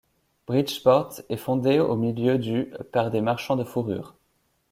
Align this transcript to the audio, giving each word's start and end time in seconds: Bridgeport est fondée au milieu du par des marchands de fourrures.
Bridgeport 0.47 1.21
est 1.29 1.37
fondée 1.37 1.77
au 1.79 1.95
milieu 1.95 2.39
du 2.39 2.73
par 2.91 3.11
des 3.11 3.21
marchands 3.21 3.55
de 3.55 3.63
fourrures. 3.63 4.15